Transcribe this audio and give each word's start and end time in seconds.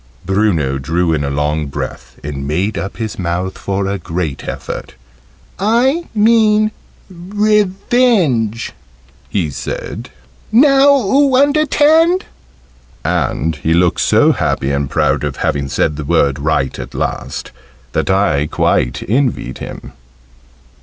Bruno 0.25 0.79
drew 0.79 1.13
in 1.13 1.23
a 1.23 1.29
long 1.29 1.67
breath, 1.67 2.19
and 2.23 2.47
made 2.47 2.75
up 2.75 2.97
his 2.97 3.19
mouth 3.19 3.55
for 3.55 3.85
a 3.85 3.99
great 3.99 4.47
effort. 4.47 4.95
"I 5.59 6.05
mean 6.15 6.71
revenge," 7.07 8.73
he 9.29 9.51
said: 9.51 10.09
"now 10.51 10.89
oo 10.91 11.35
under'tand." 11.35 12.23
And 13.05 13.57
he 13.57 13.75
looked 13.75 14.01
so 14.01 14.31
happy 14.31 14.71
and 14.71 14.89
proud 14.89 15.23
at 15.23 15.35
having 15.37 15.67
said 15.69 15.97
the 15.97 16.03
word 16.03 16.39
right 16.39 16.79
at 16.79 16.95
last, 16.95 17.51
that 17.91 18.09
I 18.09 18.47
quite 18.47 19.03
envied 19.07 19.59
him. 19.59 19.93